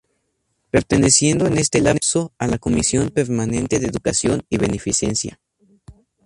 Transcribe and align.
Perteneciendo 0.71 1.45
en 1.45 1.59
este 1.59 1.79
lapso 1.79 2.33
a 2.39 2.47
la 2.47 2.57
Comisión 2.57 3.11
permanente 3.11 3.77
de 3.77 3.85
Educación 3.85 4.41
y 4.49 4.57
Beneficencia. 4.57 5.39